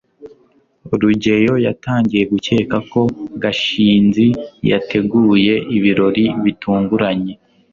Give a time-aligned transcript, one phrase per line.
[1.01, 3.01] rugeyo yatangiye gukeka ko
[3.43, 4.25] gashinzi
[4.71, 7.33] yateguye ibirori bitunguranye